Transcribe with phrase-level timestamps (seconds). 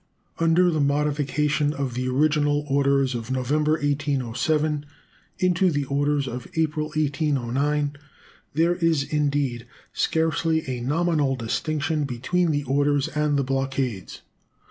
[0.39, 4.87] Under the modification of the original orders of November, 1807,
[5.37, 7.95] into the orders of April, 1809,
[8.55, 14.23] there is, indeed, scarcely a nominal distinction between the orders and the blockades.